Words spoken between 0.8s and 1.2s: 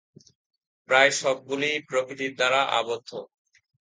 প্রায়